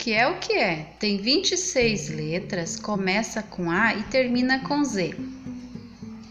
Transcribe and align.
que 0.00 0.14
é 0.14 0.26
o 0.26 0.38
que 0.38 0.54
é? 0.54 0.94
Tem 0.98 1.18
26 1.18 2.08
letras, 2.08 2.80
começa 2.80 3.42
com 3.42 3.70
A 3.70 3.94
e 3.94 4.02
termina 4.04 4.60
com 4.60 4.82
Z. 4.82 5.14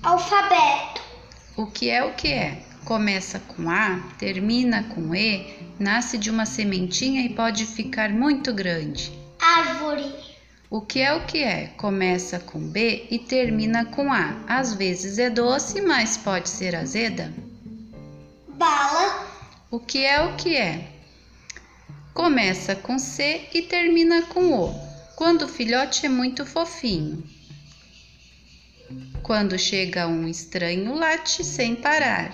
Alfabeto. 0.02 1.04
O 1.55 1.68
que 1.68 1.88
é 1.88 2.04
o 2.04 2.16
que 2.16 2.29
é? 2.29 2.63
Começa 2.84 3.39
com 3.39 3.70
A, 3.70 4.00
termina 4.18 4.84
com 4.95 5.13
E, 5.13 5.55
nasce 5.79 6.18
de 6.18 6.32
uma 6.32 6.47
sementinha 6.47 7.21
e 7.21 7.29
pode 7.29 7.63
ficar 7.68 8.09
muito 8.09 8.52
grande. 8.52 9.11
Árvore. 9.39 10.15
O 10.67 10.81
que 10.81 11.01
é 11.01 11.13
o 11.13 11.27
que 11.27 11.43
é? 11.43 11.67
Começa 11.77 12.39
com 12.39 12.59
B 12.59 13.05
e 13.11 13.20
termina 13.20 13.86
com 13.86 14.11
A. 14.11 14.36
Às 14.47 14.73
vezes 14.73 15.20
é 15.20 15.29
doce, 15.29 15.79
mas 15.81 16.17
pode 16.17 16.49
ser 16.49 16.75
azeda. 16.75 17.31
Bala. 18.47 19.27
O 19.70 19.80
que 19.80 20.04
é 20.04 20.26
o 20.26 20.36
que 20.36 20.58
é? 20.58 20.98
Começa 22.13 22.76
com 22.76 22.99
C 22.99 23.48
e 23.54 23.62
termina 23.62 24.23
com 24.23 24.54
O. 24.54 24.73
Quando 25.16 25.44
o 25.44 25.48
filhote 25.48 26.05
é 26.05 26.09
muito 26.09 26.45
fofinho. 26.45 27.23
Quando 29.22 29.59
chega 29.59 30.08
um 30.08 30.27
estranho, 30.27 30.95
late 30.95 31.44
sem 31.44 31.76
parar. 31.76 32.34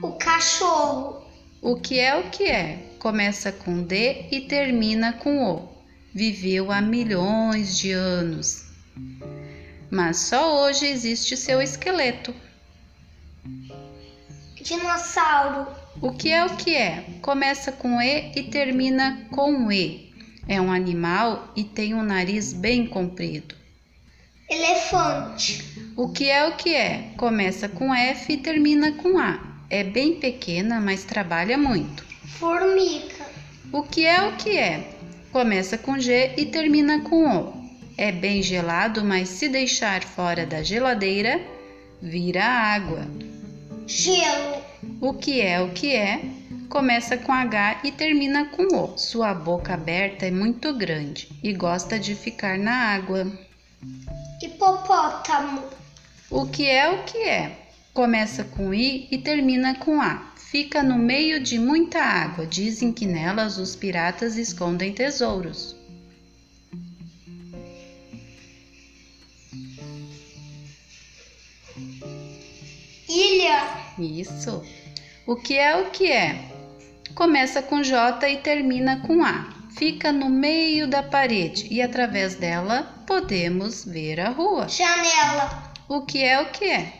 O 0.00 0.12
cachorro. 0.12 1.26
O 1.60 1.76
que 1.76 1.98
é 1.98 2.16
o 2.16 2.30
que 2.30 2.44
é? 2.44 2.96
Começa 2.98 3.50
com 3.50 3.82
D 3.82 4.26
e 4.30 4.42
termina 4.42 5.12
com 5.12 5.44
O. 5.44 5.68
Viveu 6.14 6.70
há 6.70 6.80
milhões 6.80 7.76
de 7.76 7.92
anos. 7.92 8.64
Mas 9.90 10.18
só 10.18 10.62
hoje 10.64 10.86
existe 10.86 11.36
seu 11.36 11.60
esqueleto. 11.60 12.34
Dinossauro. 14.62 15.66
O 16.02 16.12
que 16.12 16.30
é 16.30 16.42
o 16.46 16.56
que 16.56 16.74
é? 16.74 17.04
Começa 17.20 17.70
com 17.70 18.00
E 18.00 18.32
e 18.34 18.44
termina 18.44 19.26
com 19.30 19.70
E. 19.70 20.10
É 20.48 20.58
um 20.58 20.72
animal 20.72 21.52
e 21.54 21.62
tem 21.62 21.92
um 21.92 22.02
nariz 22.02 22.54
bem 22.54 22.86
comprido. 22.86 23.54
Elefante. 24.48 25.62
O 25.94 26.08
que 26.08 26.30
é 26.30 26.48
o 26.48 26.56
que 26.56 26.74
é? 26.74 27.12
Começa 27.18 27.68
com 27.68 27.94
F 27.94 28.32
e 28.32 28.38
termina 28.38 28.92
com 28.92 29.18
A. 29.18 29.38
É 29.68 29.84
bem 29.84 30.14
pequena, 30.14 30.80
mas 30.80 31.04
trabalha 31.04 31.58
muito. 31.58 32.02
Formiga. 32.38 33.26
O 33.70 33.82
que 33.82 34.06
é 34.06 34.22
o 34.22 34.36
que 34.36 34.56
é? 34.56 34.96
Começa 35.30 35.76
com 35.76 35.98
G 35.98 36.32
e 36.34 36.46
termina 36.46 37.02
com 37.02 37.28
O. 37.28 37.52
É 37.98 38.10
bem 38.10 38.42
gelado, 38.42 39.04
mas 39.04 39.28
se 39.28 39.50
deixar 39.50 40.02
fora 40.02 40.46
da 40.46 40.62
geladeira, 40.62 41.38
vira 42.00 42.42
água. 42.42 43.06
Gelo. 43.86 44.69
O 45.00 45.12
que 45.14 45.40
é 45.40 45.60
o 45.60 45.72
que 45.72 45.94
é? 45.94 46.22
Começa 46.68 47.16
com 47.16 47.32
H 47.32 47.80
e 47.84 47.92
termina 47.92 48.46
com 48.46 48.62
O. 48.74 48.96
Sua 48.96 49.34
boca 49.34 49.74
aberta 49.74 50.26
é 50.26 50.30
muito 50.30 50.72
grande 50.72 51.28
e 51.42 51.52
gosta 51.52 51.98
de 51.98 52.14
ficar 52.14 52.58
na 52.58 52.72
água. 52.72 53.30
Hipopótamo. 54.42 55.62
O 56.30 56.46
que 56.46 56.66
é 56.66 56.88
o 56.90 57.02
que 57.04 57.18
é? 57.18 57.68
Começa 57.92 58.44
com 58.44 58.72
I 58.72 59.08
e 59.10 59.18
termina 59.18 59.74
com 59.74 60.00
A. 60.00 60.32
Fica 60.36 60.82
no 60.82 60.96
meio 60.96 61.42
de 61.42 61.58
muita 61.58 62.00
água. 62.00 62.46
Dizem 62.46 62.92
que 62.92 63.04
nelas 63.04 63.58
os 63.58 63.76
piratas 63.76 64.36
escondem 64.36 64.92
tesouros. 64.92 65.76
Isso. 74.00 74.62
O 75.26 75.36
que 75.36 75.56
é 75.56 75.76
o 75.76 75.90
que 75.90 76.10
é? 76.10 76.50
Começa 77.14 77.60
com 77.62 77.82
J 77.82 78.28
e 78.28 78.38
termina 78.38 79.00
com 79.00 79.22
A. 79.22 79.48
Fica 79.76 80.10
no 80.10 80.28
meio 80.28 80.88
da 80.88 81.02
parede 81.02 81.66
e 81.70 81.80
através 81.80 82.34
dela 82.34 82.82
podemos 83.06 83.84
ver 83.84 84.20
a 84.20 84.30
rua. 84.30 84.68
Janela. 84.68 85.72
O 85.88 86.02
que 86.02 86.24
é 86.24 86.40
o 86.40 86.50
que 86.50 86.64
é? 86.64 86.92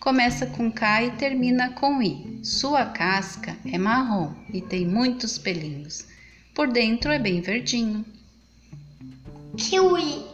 Começa 0.00 0.46
com 0.46 0.70
K 0.70 1.04
e 1.04 1.10
termina 1.12 1.70
com 1.70 2.02
I. 2.02 2.40
Sua 2.42 2.86
casca 2.86 3.56
é 3.64 3.76
marrom 3.76 4.32
e 4.52 4.60
tem 4.60 4.86
muitos 4.86 5.36
pelinhos. 5.36 6.06
Por 6.54 6.68
dentro 6.68 7.10
é 7.10 7.18
bem 7.18 7.40
verdinho. 7.40 8.04
Kiwi. 9.56 10.24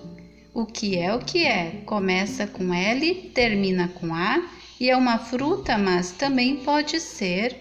O 0.55 0.67
que 0.67 0.99
é 0.99 1.15
o 1.15 1.21
que 1.21 1.47
é? 1.47 1.83
Começa 1.87 2.47
com 2.47 2.73
L, 2.75 3.15
termina 3.35 3.89
com 3.89 4.15
A 4.15 4.43
e 4.83 4.91
é 4.91 4.97
uma 4.97 5.17
fruta, 5.17 5.79
mas 5.79 6.11
também 6.11 6.57
pode 6.65 6.99
ser 6.99 7.57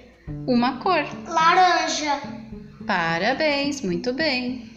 uma 0.47 0.79
cor. 0.79 1.05
Laranja. 1.27 2.19
Parabéns, 2.87 3.81
muito 3.81 4.11
bem. 4.11 4.71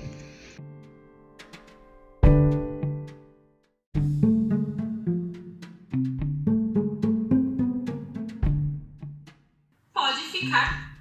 pode 9.94 10.20
ficar 10.30 10.98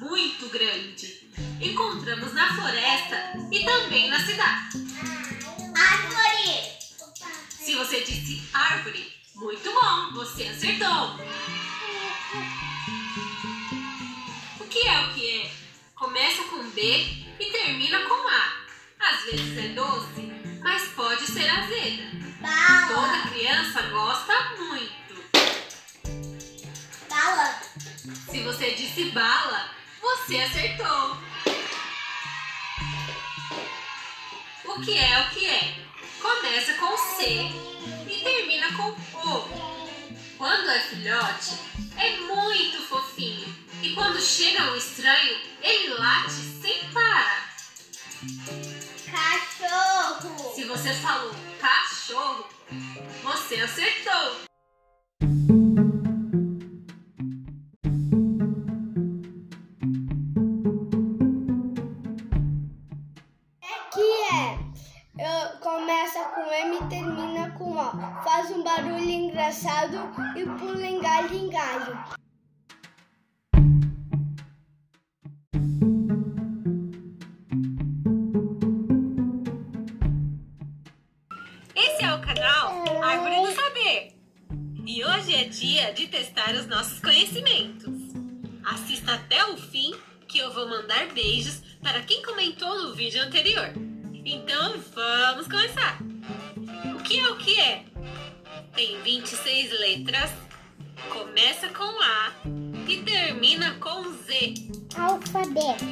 muito 0.00 0.48
grande. 0.48 1.30
Encontramos 1.60 2.34
na 2.34 2.52
floresta 2.56 3.38
e 3.52 3.64
também 3.64 4.10
na 4.10 4.18
cidade. 4.18 4.78
Árvore. 5.72 6.80
Se 7.60 7.76
você 7.76 8.00
disse 8.00 8.42
árvore, 8.52 9.19
muito 9.40 9.72
bom, 9.72 10.12
você 10.12 10.44
acertou. 10.44 11.16
O 14.60 14.64
que 14.68 14.86
é 14.86 15.00
o 15.00 15.14
que 15.14 15.40
é? 15.40 15.50
Começa 15.94 16.42
com 16.44 16.70
B 16.70 16.82
e 17.40 17.46
termina 17.46 18.00
com 18.00 18.28
A. 18.28 18.60
Às 19.00 19.24
vezes 19.24 19.56
é 19.56 19.68
doce, 19.68 20.30
mas 20.60 20.88
pode 20.90 21.26
ser 21.26 21.48
azeda. 21.48 22.10
Bala. 22.40 22.88
Toda 22.88 23.30
criança 23.30 23.82
gosta 23.88 24.56
muito. 24.58 25.24
Bala. 27.08 27.62
Se 28.30 28.42
você 28.42 28.72
disse 28.72 29.04
bala, 29.10 29.70
você 30.02 30.36
acertou. 30.36 31.16
O 34.66 34.80
que 34.82 34.98
é 34.98 35.20
o 35.20 35.30
que 35.30 35.46
é? 35.46 35.86
Começa 36.20 36.74
com 36.74 36.96
C 36.98 37.70
e 38.20 38.22
termina 38.22 38.66
com 38.76 38.90
O. 38.90 39.48
Quando 40.36 40.70
é 40.70 40.80
filhote, 40.80 41.58
é 41.96 42.16
muito 42.20 42.82
fofinho. 42.82 43.48
E 43.82 43.94
quando 43.94 44.20
chega 44.20 44.70
um 44.70 44.76
estranho, 44.76 45.38
ele 45.62 45.94
late 45.94 46.32
sem 46.32 46.84
parar. 46.92 47.56
Cachorro. 49.10 50.54
Se 50.54 50.64
você 50.64 50.92
falou 50.94 51.34
cachorro, 51.58 52.46
você 53.22 53.56
acertou. 53.56 54.40
que 63.92 64.00
é? 64.00 64.58
Eu- 65.18 65.59
começa 66.20 66.28
com 66.34 66.52
M 66.52 66.76
e 66.76 66.88
termina 66.88 67.50
com 67.52 67.72
O. 67.72 68.22
Faz 68.22 68.50
um 68.50 68.62
barulho 68.62 69.10
engraçado 69.10 69.96
e 70.36 70.44
pula 70.44 70.86
em 70.86 71.00
galho 71.00 71.34
em 71.34 71.48
galho. 71.48 71.98
Esse 81.74 82.04
é 82.04 82.14
o 82.14 82.20
canal 82.20 83.02
Árvore 83.02 83.46
do 83.46 83.54
Saber. 83.54 84.14
E 84.86 85.04
hoje 85.04 85.34
é 85.34 85.44
dia 85.44 85.92
de 85.92 86.08
testar 86.08 86.52
os 86.54 86.66
nossos 86.66 87.00
conhecimentos. 87.00 88.10
Assista 88.64 89.14
até 89.14 89.44
o 89.46 89.56
fim 89.56 89.94
que 90.28 90.38
eu 90.38 90.52
vou 90.52 90.68
mandar 90.68 91.06
beijos 91.12 91.62
para 91.82 92.02
quem 92.02 92.22
comentou 92.22 92.82
no 92.82 92.94
vídeo 92.94 93.22
anterior. 93.22 93.72
Então 94.24 94.78
vamos 94.94 95.48
começar. 95.48 96.09
O 97.10 97.12
que 97.12 97.18
é 97.18 97.28
o 97.28 97.36
que 97.38 97.60
é? 97.60 97.84
Tem 98.72 99.02
26 99.02 99.80
letras, 99.80 100.30
começa 101.08 101.68
com 101.70 101.82
A 101.82 102.30
e 102.86 102.98
termina 102.98 103.74
com 103.80 104.12
Z. 104.12 104.54
Alfabeto. 104.96 105.84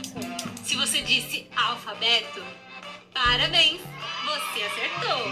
Se 0.63 0.77
você 0.77 1.03
disse 1.03 1.49
alfabeto, 1.57 2.41
parabéns, 3.13 3.81
você 4.25 4.63
acertou. 4.63 5.25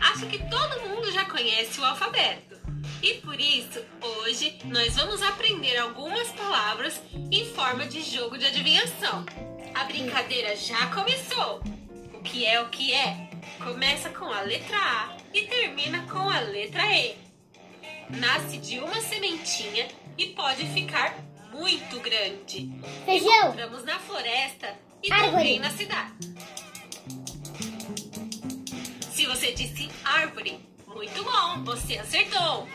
Acho 0.00 0.26
que 0.28 0.38
todo 0.48 0.88
mundo 0.88 1.12
já 1.12 1.26
conhece 1.26 1.78
o 1.78 1.84
alfabeto. 1.84 2.58
E 3.02 3.16
por 3.16 3.38
isso, 3.38 3.84
hoje 4.00 4.60
nós 4.64 4.96
vamos 4.96 5.20
aprender 5.20 5.76
algumas 5.76 6.28
palavras 6.28 7.02
em 7.30 7.44
forma 7.52 7.84
de 7.84 8.00
jogo 8.00 8.38
de 8.38 8.46
adivinhação. 8.46 9.26
A 9.74 9.84
brincadeira 9.84 10.56
já 10.56 10.86
começou. 10.86 11.62
O 12.14 12.22
que 12.22 12.46
é 12.46 12.62
o 12.62 12.70
que 12.70 12.94
é? 12.94 13.33
Começa 13.62 14.10
com 14.10 14.26
a 14.26 14.40
letra 14.42 14.76
A 14.78 15.16
e 15.32 15.42
termina 15.42 16.02
com 16.10 16.28
a 16.28 16.40
letra 16.40 16.82
E. 16.92 17.16
Nasce 18.10 18.58
de 18.58 18.78
uma 18.78 19.00
sementinha 19.00 19.88
e 20.18 20.26
pode 20.30 20.66
ficar 20.68 21.16
muito 21.52 21.98
grande. 22.00 22.70
Feijão. 23.04 23.30
Encontramos 23.48 23.84
na 23.84 23.98
floresta 23.98 24.74
e 25.02 25.08
também 25.08 25.58
na 25.58 25.70
cidade. 25.70 26.34
Se 29.12 29.26
você 29.26 29.52
disse 29.52 29.88
árvore, 30.04 30.58
muito 30.86 31.22
bom, 31.24 31.64
você 31.64 31.98
acertou. 31.98 32.68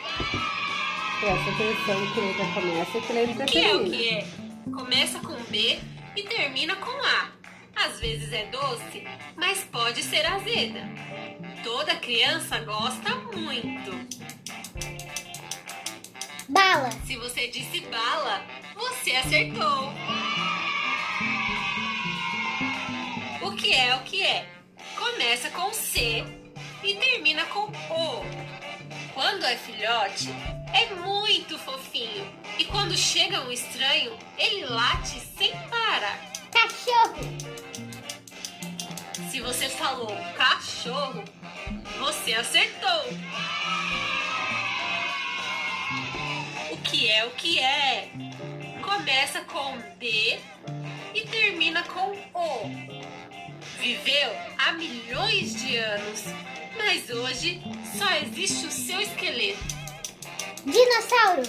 Presta 1.19 1.49
atenção 1.51 2.13
que 2.13 2.19
letra 2.21 2.45
começa 2.53 2.97
e 2.97 3.01
que 3.01 3.13
letra 3.13 3.43
O 3.43 3.47
que 3.47 3.57
é 3.59 3.75
o 3.75 3.79
termina. 3.79 3.97
que 3.97 4.09
é? 4.09 4.27
Começa 4.73 5.19
com 5.19 5.35
B 5.51 5.79
e 6.15 6.23
termina 6.23 6.75
com 6.77 6.91
A. 6.91 7.38
Às 7.85 7.99
vezes 7.99 8.33
é 8.33 8.45
doce, 8.47 9.07
mas 9.35 9.63
pode 9.63 10.03
ser 10.03 10.25
azeda. 10.25 10.81
Toda 11.63 11.95
criança 11.95 12.59
gosta 12.59 13.15
muito. 13.15 13.91
Bala. 16.49 16.91
Se 17.05 17.15
você 17.15 17.47
disse 17.47 17.81
bala, 17.81 18.43
você 18.75 19.11
acertou. 19.15 19.93
O 23.41 23.55
que 23.55 23.73
é 23.73 23.95
o 23.95 24.03
que 24.03 24.23
é? 24.23 24.45
Começa 24.97 25.49
com 25.51 25.73
C 25.73 26.23
e 26.83 26.95
termina 26.95 27.45
com 27.45 27.65
O. 27.65 28.25
Quando 29.13 29.45
é 29.45 29.55
filhote, 29.55 30.29
é 30.73 30.93
muito 30.95 31.57
fofinho. 31.57 32.29
E 32.57 32.65
quando 32.65 32.97
chega 32.97 33.41
um 33.41 33.51
estranho, 33.51 34.17
ele 34.37 34.65
late 34.65 35.19
sem 35.37 35.51
parar. 35.69 36.38
Cachorro. 36.59 37.15
Se 39.31 39.39
você 39.39 39.69
falou 39.69 40.13
cachorro, 40.35 41.23
você 41.99 42.33
acertou. 42.33 43.13
O 46.71 46.77
que 46.83 47.09
é 47.09 47.25
o 47.25 47.31
que 47.31 47.59
é? 47.59 48.11
Começa 48.83 49.39
com 49.45 49.77
D 49.99 50.37
e 51.15 51.21
termina 51.31 51.81
com 51.83 52.11
O. 52.33 52.69
Viveu 53.79 54.31
há 54.57 54.73
milhões 54.73 55.55
de 55.55 55.77
anos, 55.77 56.25
mas 56.77 57.09
hoje 57.09 57.61
só 57.97 58.11
existe 58.15 58.65
o 58.65 58.71
seu 58.71 58.99
esqueleto. 58.99 59.63
Dinossauro. 60.65 61.43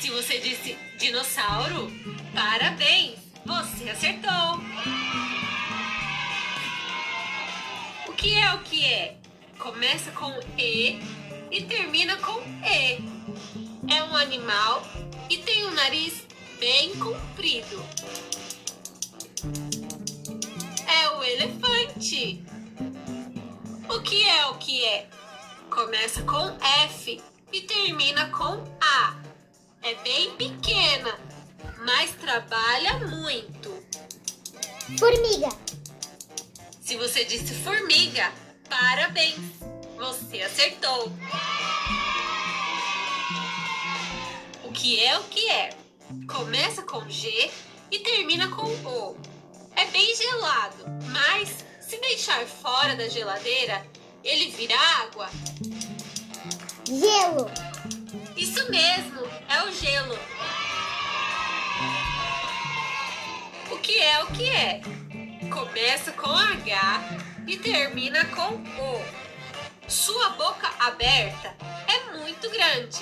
Se 0.00 0.08
você 0.10 0.38
disse 0.38 0.78
dinossauro, 0.98 1.90
parabéns, 2.32 3.27
você 3.48 3.88
acertou. 3.88 4.60
O 8.06 8.12
que 8.12 8.38
é 8.38 8.52
o 8.52 8.58
que 8.58 8.84
é? 8.84 9.16
Começa 9.58 10.10
com 10.10 10.30
E 10.58 11.00
e 11.50 11.62
termina 11.62 12.18
com 12.18 12.38
E. 12.62 13.00
É 13.90 14.02
um 14.04 14.14
animal 14.14 14.86
e 15.30 15.38
tem 15.38 15.64
um 15.64 15.70
nariz 15.70 16.26
bem 16.60 16.94
comprido. 16.96 17.82
É 20.86 21.08
o 21.08 21.24
elefante. 21.24 22.44
O 23.88 24.02
que 24.02 24.28
é 24.28 24.46
o 24.48 24.56
que 24.56 24.84
é? 24.84 25.08
Começa 25.70 26.22
com 26.22 26.54
F 26.84 27.18
e 27.50 27.60
termina 27.62 28.28
com 28.28 28.62
A. 28.78 29.16
É 29.82 29.94
bem 29.94 30.36
pequena, 30.36 31.18
mas 31.88 32.10
trabalha 32.16 32.98
muito. 32.98 33.82
Formiga. 34.98 35.48
Se 36.82 36.98
você 36.98 37.24
disse 37.24 37.54
formiga, 37.54 38.30
parabéns! 38.68 39.40
Você 39.96 40.42
acertou! 40.42 41.10
O 44.64 44.70
que 44.70 45.02
é 45.02 45.18
o 45.18 45.24
que 45.24 45.48
é? 45.48 45.70
Começa 46.30 46.82
com 46.82 47.08
G 47.08 47.50
e 47.90 48.00
termina 48.00 48.48
com 48.48 48.66
O. 48.66 49.16
É 49.74 49.86
bem 49.86 50.14
gelado, 50.14 50.84
mas 51.10 51.64
se 51.80 51.96
deixar 52.00 52.44
fora 52.44 52.96
da 52.96 53.08
geladeira, 53.08 53.82
ele 54.22 54.50
vira 54.50 54.78
água. 55.00 55.30
Gelo. 56.84 57.50
Isso 58.36 58.70
mesmo, 58.70 59.22
é 59.48 59.62
o 59.64 59.72
gelo. 59.72 60.37
Que 63.88 63.98
é 63.98 64.22
o 64.22 64.26
que 64.26 64.50
é? 64.50 64.82
Começa 65.50 66.12
com 66.12 66.28
H 66.28 67.00
e 67.46 67.56
termina 67.56 68.22
com 68.26 68.52
O. 68.52 69.02
Sua 69.88 70.28
boca 70.30 70.70
aberta 70.78 71.56
é 71.86 72.18
muito 72.18 72.50
grande 72.50 72.98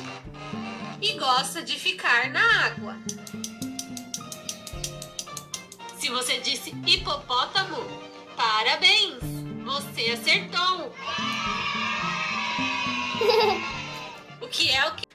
e 1.03 1.15
gosta 1.15 1.61
de 1.61 1.77
ficar 1.77 2.31
na 2.31 2.67
água. 2.67 2.97
Se 5.99 6.09
você 6.09 6.39
disse 6.39 6.71
hipopótamo, 6.87 7.79
parabéns! 8.37 9.19
Você 9.65 10.13
acertou! 10.13 10.95
O 14.39 14.49
que 14.49 14.71
é 14.71 14.87
o 14.87 14.95
que 14.95 15.07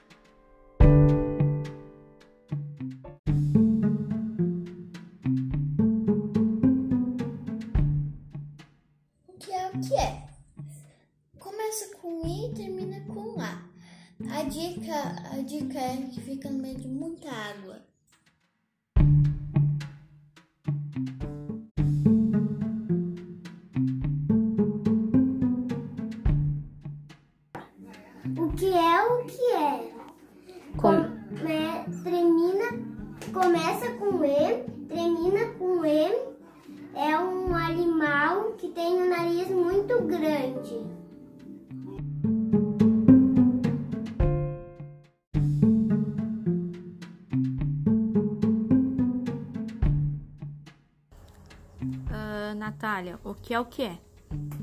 que 53.52 53.54
é 53.54 53.60
o 53.60 53.64
que 53.66 53.82
é? 53.82 53.98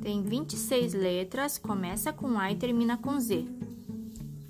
Tem 0.02 0.24
26 0.24 0.96
letras, 0.96 1.60
começa 1.60 2.12
com 2.12 2.40
A 2.40 2.52
e 2.52 2.56
termina 2.56 2.98
com 2.98 3.20
Z. 3.20 3.46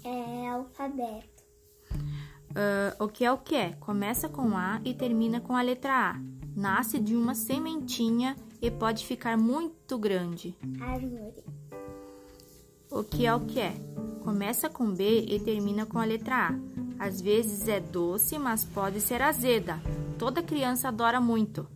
É 0.01 0.47
alfabeto. 0.47 1.43
Ah, 2.55 2.95
o 3.03 3.09
que 3.09 3.25
é 3.25 3.31
o 3.33 3.37
que 3.37 3.53
é? 3.53 3.71
Começa 3.81 4.29
com 4.29 4.55
A 4.55 4.79
e 4.85 4.93
termina 4.93 5.41
com 5.41 5.57
a 5.57 5.61
letra 5.61 6.11
A. 6.11 6.21
Nasce 6.55 6.99
de 6.99 7.17
uma 7.17 7.35
sementinha 7.35 8.37
e 8.61 8.71
pode 8.71 9.05
ficar 9.05 9.37
muito 9.37 9.97
grande. 9.97 10.55
Árvore. 10.79 11.43
O 12.89 13.03
que 13.03 13.25
é 13.25 13.35
o 13.35 13.41
que 13.41 13.59
é? 13.59 13.73
Começa 14.23 14.69
com 14.69 14.89
B 14.89 15.25
e 15.27 15.37
termina 15.41 15.85
com 15.85 15.99
a 15.99 16.05
letra 16.05 16.47
A. 16.47 16.55
Às 16.97 17.19
vezes 17.19 17.67
é 17.67 17.81
doce, 17.81 18.39
mas 18.39 18.63
pode 18.63 19.01
ser 19.01 19.21
azeda. 19.21 19.81
Toda 20.17 20.41
criança 20.41 20.87
adora 20.87 21.19
muito. 21.19 21.67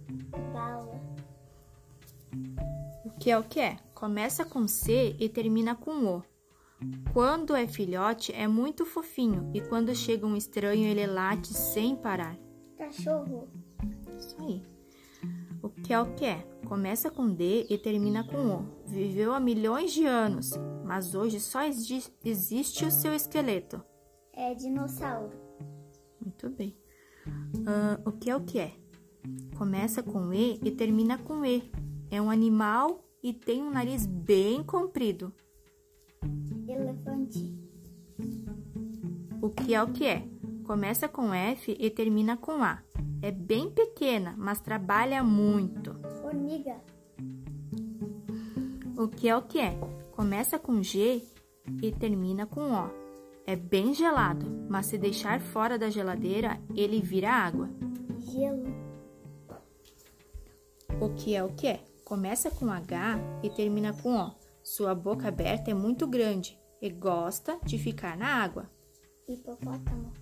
Que 3.20 3.32
é 3.32 3.38
o 3.38 3.44
que 3.44 3.60
é? 3.60 3.78
Começa 3.94 4.44
com 4.46 4.68
C 4.68 5.16
e 5.20 5.30
termina 5.30 5.76
com 5.76 6.06
O. 6.06 6.24
Quando 7.14 7.56
é 7.56 7.66
filhote, 7.68 8.34
é 8.34 8.48
muito 8.48 8.86
fofinho 8.86 9.50
e 9.54 9.62
quando 9.62 9.96
chega 9.96 10.26
um 10.26 10.36
estranho, 10.36 10.86
ele 10.86 11.06
late 11.08 11.54
sem 11.54 11.96
parar. 11.96 12.38
Cachorro. 12.78 13.48
Isso 14.20 14.36
aí. 14.42 14.62
O 15.62 15.70
que 15.70 15.94
é 15.94 16.00
o 16.02 16.14
que 16.14 16.26
é? 16.26 16.40
Começa 16.66 17.10
com 17.10 17.34
D 17.34 17.66
e 17.70 17.78
termina 17.78 18.24
com 18.26 18.56
O. 18.58 18.66
Viveu 18.86 19.34
há 19.34 19.40
milhões 19.40 19.94
de 19.94 20.06
anos, 20.06 20.52
mas 20.84 21.16
hoje 21.16 21.40
só 21.40 21.64
exi- 21.64 22.12
existe 22.26 22.84
o 22.86 22.92
seu 22.92 23.14
esqueleto. 23.14 23.82
É 24.34 24.54
dinossauro. 24.54 25.32
Muito 26.20 26.50
bem. 26.50 26.76
Ah, 27.66 27.98
o 28.06 28.12
que 28.12 28.30
é 28.30 28.36
o 28.36 28.42
que 28.44 28.60
é? 28.60 28.74
Começa 29.58 30.04
com 30.04 30.34
E 30.34 30.60
e 30.62 30.72
termina 30.72 31.18
com 31.18 31.46
E. 31.46 31.72
É 32.14 32.22
um 32.22 32.30
animal 32.30 33.04
e 33.24 33.34
tem 33.34 33.64
um 33.64 33.72
nariz 33.72 34.06
bem 34.06 34.62
comprido. 34.62 35.34
Elefante. 36.68 37.58
O 39.42 39.50
que 39.50 39.74
é 39.74 39.82
o 39.82 39.92
que 39.92 40.06
é? 40.06 40.24
Começa 40.64 41.08
com 41.08 41.34
F 41.34 41.76
e 41.80 41.90
termina 41.90 42.38
com 42.38 42.64
A. 42.64 42.84
É 43.20 43.32
bem 43.32 43.72
pequena, 43.72 44.36
mas 44.38 44.62
trabalha 44.62 45.24
muito. 45.24 45.96
Formiga. 46.22 46.76
O 48.96 49.08
que 49.08 49.28
é 49.28 49.36
o 49.36 49.42
que 49.42 49.58
é? 49.58 49.76
Começa 50.12 50.60
com 50.60 50.84
G 50.84 51.24
e 51.82 51.92
termina 51.92 52.46
com 52.46 52.74
O. 52.74 52.92
É 53.44 53.56
bem 53.56 53.92
gelado, 53.92 54.46
mas 54.70 54.86
se 54.86 55.00
deixar 55.00 55.42
fora 55.42 55.80
da 55.80 55.90
geladeira, 55.90 56.62
ele 56.76 57.02
vira 57.02 57.32
água. 57.32 57.72
Gelo. 58.20 58.68
O 61.02 61.10
que 61.16 61.36
é 61.36 61.44
o 61.44 61.50
que 61.50 61.66
é? 61.66 61.93
Começa 62.14 62.52
com 62.52 62.72
H 62.72 63.18
e 63.42 63.50
termina 63.50 63.92
com 63.92 64.16
O. 64.16 64.36
Sua 64.62 64.94
boca 64.94 65.30
aberta 65.30 65.72
é 65.72 65.74
muito 65.74 66.06
grande 66.06 66.56
e 66.80 66.88
gosta 66.88 67.60
de 67.66 67.80
ficar 67.80 68.16
na 68.16 68.36
água. 68.36 68.70
Hipopótamo. 69.28 70.14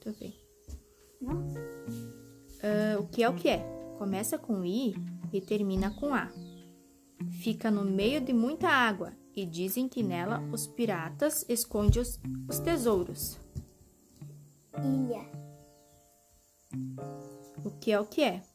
Tudo 0.00 0.18
bem. 0.18 0.34
Não? 1.20 1.44
Ah, 2.64 2.98
o 2.98 3.06
que 3.06 3.22
é 3.22 3.28
o 3.28 3.34
que 3.36 3.48
é? 3.48 3.58
Começa 3.96 4.36
com 4.38 4.64
I 4.64 4.92
e 5.32 5.40
termina 5.40 5.94
com 5.94 6.12
A. 6.12 6.32
Fica 7.40 7.70
no 7.70 7.84
meio 7.84 8.20
de 8.20 8.32
muita 8.32 8.66
água 8.66 9.12
e 9.32 9.46
dizem 9.46 9.88
que 9.88 10.02
nela 10.02 10.42
os 10.50 10.66
piratas 10.66 11.44
escondem 11.48 12.02
os, 12.02 12.18
os 12.48 12.58
tesouros. 12.58 13.38
Ilha. 14.82 15.24
O 17.64 17.70
que 17.78 17.92
é 17.92 18.00
o 18.00 18.04
que 18.04 18.20
é? 18.20 18.49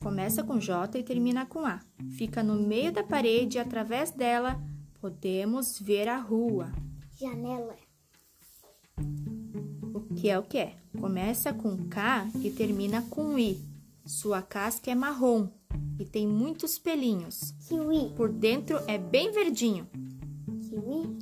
Começa 0.00 0.44
com 0.44 0.60
J 0.60 0.96
e 1.00 1.02
termina 1.02 1.44
com 1.44 1.66
A. 1.66 1.80
Fica 2.16 2.40
no 2.40 2.54
meio 2.54 2.92
da 2.92 3.02
parede 3.02 3.56
e 3.56 3.60
através 3.60 4.12
dela 4.12 4.62
podemos 5.00 5.76
ver 5.80 6.08
a 6.08 6.18
rua. 6.18 6.72
Janela. 7.18 7.74
O 9.92 10.00
que 10.14 10.30
é 10.30 10.38
o 10.38 10.44
que 10.44 10.56
é? 10.56 10.76
Começa 11.00 11.52
com 11.52 11.76
K 11.88 12.28
e 12.40 12.48
termina 12.48 13.02
com 13.10 13.36
I. 13.36 13.60
Sua 14.06 14.40
casca 14.40 14.88
é 14.88 14.94
marrom 14.94 15.48
e 15.98 16.04
tem 16.04 16.28
muitos 16.28 16.78
pelinhos. 16.78 17.52
Kiwi. 17.66 18.14
Por 18.14 18.32
dentro 18.32 18.78
é 18.86 18.98
bem 18.98 19.32
verdinho. 19.32 19.88
Kiwi. 20.68 21.18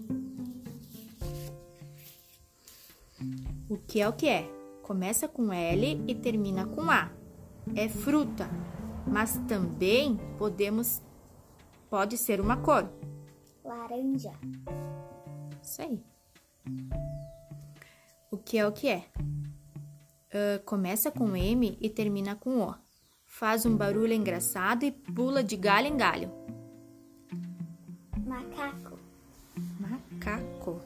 O 3.71 3.79
que 3.79 4.03
é 4.03 4.09
o 4.09 4.13
que 4.13 4.29
é? 4.29 4.47
Começa 4.83 5.27
com 5.27 5.51
L 5.51 6.05
e 6.07 6.15
termina 6.15 6.67
com 6.67 6.91
A. 6.91 7.16
É 7.75 7.89
fruta, 7.89 8.49
mas 9.07 9.37
também 9.49 10.17
podemos 10.39 11.03
pode 11.91 12.17
ser 12.17 12.41
uma 12.41 12.57
cor. 12.57 12.89
Laranja. 13.65 14.33
Isso 15.63 15.83
aí. 15.83 16.03
O 18.31 18.37
que 18.37 18.59
é 18.59 18.67
o 18.67 18.73
que 18.73 18.89
é? 18.89 19.05
Ah, 20.33 20.61
começa 20.65 21.11
com 21.11 21.35
M 21.35 21.79
e 21.81 21.89
termina 21.89 22.35
com 22.35 22.61
O. 22.61 22.75
Faz 23.25 23.65
um 23.67 23.77
barulho 23.77 24.13
engraçado 24.13 24.85
e 24.85 24.93
pula 24.93 25.43
de 25.43 25.57
galho 25.57 25.89
em 25.89 25.97
galho. 25.97 26.31
Macaco. 28.25 28.99
Macaco. 29.81 30.81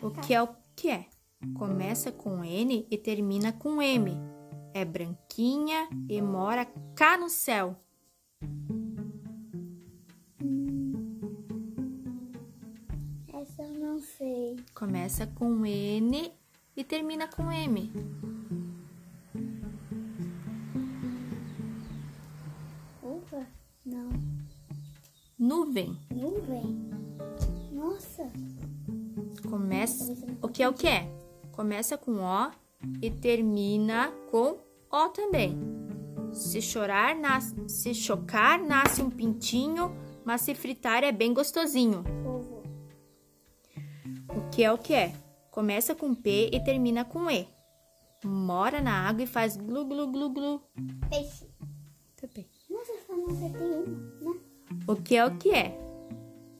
É. 0.00 0.06
O 0.06 0.10
que 0.10 0.32
é 0.32 0.42
o 0.42 0.48
que 0.76 0.90
é? 0.90 1.06
Começa 1.54 2.12
com 2.12 2.44
N 2.44 2.86
e 2.90 2.96
termina 2.96 3.52
com 3.52 3.82
M. 3.82 4.16
É 4.78 4.84
branquinha 4.84 5.88
e 6.08 6.22
mora 6.22 6.64
cá 6.94 7.18
no 7.18 7.28
céu. 7.28 7.74
Essa 13.26 13.62
eu 13.64 13.74
não 13.74 13.98
sei. 13.98 14.54
Começa 14.76 15.26
com 15.26 15.66
N 15.66 16.32
e 16.76 16.84
termina 16.84 17.26
com 17.26 17.50
M. 17.50 17.90
Uva? 23.02 23.48
Não. 23.84 24.10
Nuvem. 25.36 25.98
Nuvem. 26.14 26.88
Nossa. 27.72 28.30
Começa. 29.50 30.14
O 30.40 30.48
que 30.48 30.62
é 30.62 30.68
o 30.68 30.72
que 30.72 30.86
é? 30.86 31.12
Começa 31.50 31.98
com 31.98 32.20
O 32.20 32.52
e 33.02 33.10
termina 33.10 34.12
com 34.30 34.67
O 34.90 35.08
também. 35.10 35.58
Se 36.32 36.62
chorar, 36.62 37.14
nasce, 37.14 37.54
se 37.68 37.94
chocar, 37.94 38.58
nasce 38.62 39.02
um 39.02 39.10
pintinho, 39.10 39.94
mas 40.24 40.40
se 40.40 40.54
fritar 40.54 41.04
é 41.04 41.12
bem 41.12 41.34
gostosinho. 41.34 42.04
Ovo. 42.26 42.62
O 44.34 44.48
que 44.50 44.64
é 44.64 44.72
o 44.72 44.78
que 44.78 44.94
é? 44.94 45.14
Começa 45.50 45.94
com 45.94 46.14
P 46.14 46.50
e 46.52 46.60
termina 46.64 47.04
com 47.04 47.30
E. 47.30 47.46
Mora 48.24 48.80
na 48.80 49.08
água 49.08 49.22
e 49.22 49.26
faz 49.26 49.56
glu 49.56 49.84
glu 49.84 50.06
glu 50.10 50.30
glu. 50.30 50.62
Peixe. 51.10 51.46
Também. 52.16 52.48
Nossa, 52.70 52.92
acertei 52.92 53.14
uma, 53.14 53.84
né? 53.84 54.40
O 54.86 54.96
que 54.96 55.16
é 55.16 55.24
o 55.26 55.36
que 55.36 55.50
é? 55.50 55.78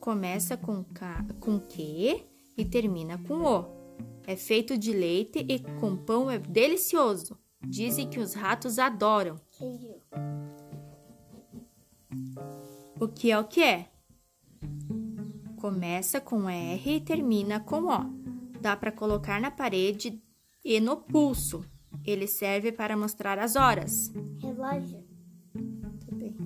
Começa 0.01 0.57
com 0.57 0.85
K, 0.85 1.25
com 1.41 1.59
Q 1.59 2.25
e 2.57 2.65
termina 2.65 3.19
com 3.19 3.43
O. 3.43 3.65
É 4.27 4.37
feito 4.37 4.77
de 4.77 4.93
leite 4.93 5.45
e 5.49 5.59
com 5.81 5.97
pão 5.97 6.31
é 6.31 6.39
delicioso. 6.39 7.39
Dizem 7.67 8.09
que 8.09 8.19
os 8.21 8.35
ratos 8.35 8.79
adoram. 8.79 9.41
O 13.01 13.09
que 13.09 13.31
é 13.31 13.39
o 13.39 13.45
que 13.45 13.63
é? 13.63 13.89
Começa 15.57 16.21
com 16.21 16.49
R 16.49 16.97
e 16.97 17.01
termina 17.01 17.61
com 17.61 17.83
O. 17.85 18.19
Dá 18.61 18.77
para 18.77 18.93
colocar 18.93 19.41
na 19.41 19.51
parede 19.51 20.23
e 20.65 20.81
no 20.81 20.97
pulso. 20.97 21.65
Ele 22.05 22.27
serve 22.27 22.73
para 22.73 22.97
mostrar 22.97 23.39
as 23.39 23.57
horas. 23.57 24.13
Relógio. 24.41 25.05
Também. 26.07 26.37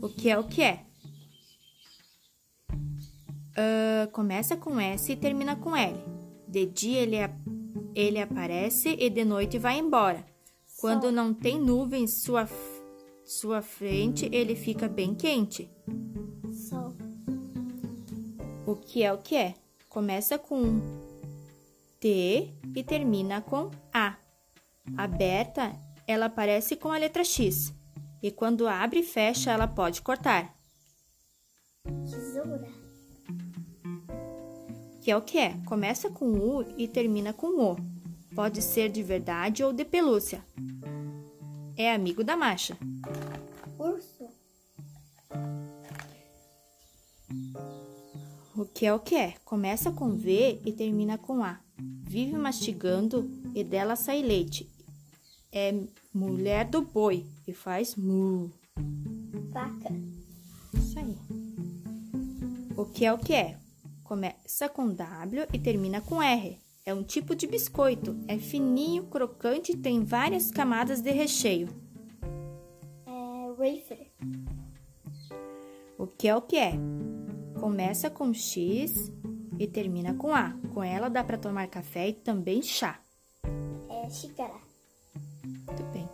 O 0.00 0.08
que 0.08 0.30
é 0.30 0.38
o 0.38 0.44
que 0.44 0.62
é? 0.62 0.84
Ah, 3.56 4.08
começa 4.12 4.56
com 4.56 4.78
S 4.78 5.10
e 5.10 5.16
termina 5.16 5.56
com 5.56 5.74
L. 5.74 5.98
De 6.46 6.66
dia 6.66 7.00
ele, 7.00 7.20
a- 7.20 7.34
ele 7.96 8.20
aparece 8.20 8.94
e 8.98 9.08
de 9.08 9.24
noite 9.24 9.58
vai 9.58 9.78
embora. 9.78 10.22
Quando 10.78 11.10
não 11.10 11.32
tem 11.32 11.58
nuvens 11.58 12.22
sua, 12.22 12.46
sua 13.24 13.62
frente, 13.62 14.28
ele 14.30 14.54
fica 14.54 14.86
bem 14.86 15.14
quente. 15.14 15.70
Sol. 16.68 16.92
O 18.66 18.76
que 18.76 19.02
é 19.02 19.10
o 19.10 19.16
que 19.16 19.34
é? 19.34 19.54
Começa 19.88 20.38
com 20.38 20.78
T 21.98 22.52
e 22.74 22.84
termina 22.84 23.40
com 23.40 23.70
A. 23.90 24.18
Aberta, 24.94 25.72
ela 26.06 26.26
aparece 26.26 26.76
com 26.76 26.92
a 26.92 26.98
letra 26.98 27.24
X. 27.24 27.72
E 28.22 28.30
quando 28.30 28.68
abre 28.68 29.00
e 29.00 29.02
fecha, 29.02 29.50
ela 29.50 29.66
pode 29.66 30.02
cortar. 30.02 30.54
Tesoura. 32.04 32.68
Que 35.06 35.12
é 35.12 35.16
o 35.16 35.22
que 35.22 35.38
é? 35.38 35.56
Começa 35.64 36.10
com 36.10 36.32
U 36.32 36.64
e 36.76 36.88
termina 36.88 37.32
com 37.32 37.60
O. 37.60 37.76
Pode 38.34 38.60
ser 38.60 38.90
de 38.90 39.04
verdade 39.04 39.62
ou 39.62 39.72
de 39.72 39.84
pelúcia. 39.84 40.44
É 41.76 41.94
amigo 41.94 42.24
da 42.24 42.36
Macha. 42.36 42.76
Urso. 43.78 44.28
O 48.56 48.64
que 48.64 48.84
é 48.84 48.92
o 48.92 48.98
que 48.98 49.14
é? 49.14 49.36
Começa 49.44 49.92
com 49.92 50.16
V 50.16 50.60
e 50.66 50.72
termina 50.72 51.16
com 51.16 51.44
A. 51.44 51.60
Vive 51.78 52.36
mastigando 52.36 53.30
e 53.54 53.62
dela 53.62 53.94
sai 53.94 54.22
leite. 54.22 54.68
É 55.52 55.72
mulher 56.12 56.68
do 56.68 56.82
boi 56.82 57.24
e 57.46 57.52
faz 57.52 57.94
mu. 57.94 58.50
Vaca. 59.52 59.88
Isso 60.74 60.98
aí. 60.98 61.16
O 62.76 62.84
que 62.86 63.04
é 63.04 63.12
o 63.12 63.18
que 63.18 63.32
é? 63.32 63.65
Começa 64.06 64.68
com 64.68 64.94
W 64.94 65.48
e 65.52 65.58
termina 65.58 66.00
com 66.00 66.22
R. 66.22 66.56
É 66.84 66.94
um 66.94 67.02
tipo 67.02 67.34
de 67.34 67.44
biscoito. 67.44 68.16
É 68.28 68.38
fininho, 68.38 69.02
crocante 69.06 69.72
e 69.72 69.76
tem 69.76 70.04
várias 70.04 70.48
camadas 70.48 71.00
de 71.00 71.10
recheio. 71.10 71.68
É, 73.04 73.50
wafer. 73.50 74.12
O 75.98 76.06
que 76.06 76.28
é 76.28 76.36
o 76.36 76.40
que 76.40 76.56
é? 76.56 76.74
Começa 77.58 78.08
com 78.08 78.32
X 78.32 79.10
e 79.58 79.66
termina 79.66 80.14
com 80.14 80.32
A. 80.32 80.56
Com 80.72 80.84
ela 80.84 81.08
dá 81.08 81.24
para 81.24 81.36
tomar 81.36 81.66
café 81.66 82.10
e 82.10 82.12
também 82.12 82.62
chá. 82.62 83.00
É, 83.90 84.08
xícara. 84.08 84.54
Muito 85.44 85.82
bem. 85.92 86.08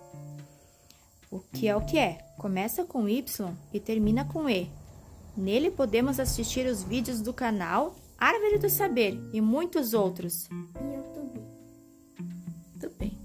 O 1.31 1.41
que 1.41 1.69
é 1.69 1.77
o 1.77 1.85
que 1.85 1.99
é? 1.99 2.15
Começa 2.39 2.87
com 2.87 3.07
Y 3.07 3.55
e 3.71 3.79
termina 3.79 4.25
com 4.25 4.49
E. 4.49 4.71
Nele 5.37 5.71
podemos 5.71 6.21
assistir 6.21 6.67
os 6.67 6.83
vídeos 6.83 7.21
do 7.21 7.33
canal 7.33 7.97
Árvore 8.19 8.59
do 8.59 8.71
Saber 8.71 9.19
e 9.33 9.41
muitos 9.41 9.95
outros. 9.95 10.49
YouTube. 10.49 11.41
Muito 12.71 12.91
bem. 12.99 13.19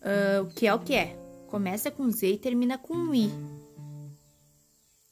Ah, 0.00 0.42
o 0.42 0.46
que 0.46 0.66
é 0.66 0.74
o 0.74 0.78
que 0.78 0.94
é? 0.94 1.16
Começa 1.48 1.90
com 1.90 2.10
Z 2.10 2.26
e 2.26 2.38
termina 2.38 2.78
com 2.78 3.14
I. 3.14 3.30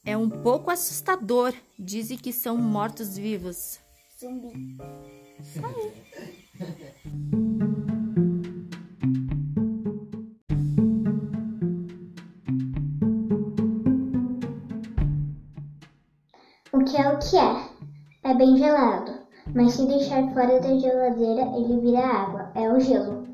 É 0.04 0.16
um 0.16 0.30
pouco 0.30 0.70
assustador. 0.70 1.52
Dizem 1.78 2.16
que 2.16 2.32
são 2.32 2.56
mortos-vivos. 2.56 3.78
Zumbi. 4.18 4.76
O 7.76 7.79
que 17.20 17.36
é. 17.36 17.70
É 18.24 18.34
bem 18.34 18.56
gelado, 18.56 19.12
mas 19.54 19.74
se 19.74 19.86
deixar 19.86 20.32
fora 20.32 20.58
da 20.58 20.78
geladeira 20.78 21.42
ele 21.54 21.80
vira 21.80 22.00
água, 22.00 22.50
é 22.54 22.70
o 22.70 22.80
gelo. 22.80 23.29